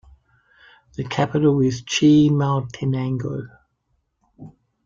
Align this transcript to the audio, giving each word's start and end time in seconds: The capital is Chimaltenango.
The 0.95 1.03
capital 1.03 1.61
is 1.61 1.83
Chimaltenango. 1.83 3.55